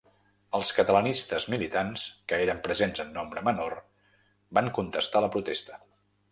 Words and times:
Els 0.59 0.69
catalanistes 0.77 1.45
militants, 1.55 2.07
que 2.31 2.41
eren 2.47 2.63
presents 2.69 3.03
en 3.05 3.13
nombre 3.19 3.45
menor, 3.51 3.79
van 4.61 4.75
contestar 4.81 5.27
la 5.29 5.33
protesta. 5.39 5.83